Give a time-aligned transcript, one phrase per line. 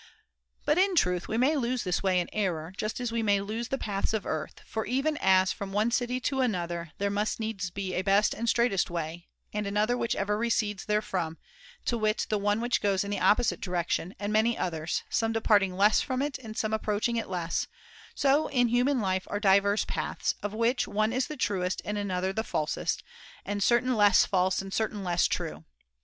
[0.65, 3.67] But in truth we may lose this way in error, just as we may lose
[3.67, 7.69] the paths of earth; for even as from one city to another there must needs
[7.69, 11.37] be a best and straightest way, and another which ever recedes therefrom,
[11.85, 15.77] to wit the one which goes in the opposite direction, and many others, some departing
[15.77, 17.67] less from it and some approach ing it less:
[18.15, 21.99] so in human life are divers paths, of which [^190] one is the truest and
[21.99, 23.03] another the falsest,
[23.45, 25.63] and certain less false and certain less true.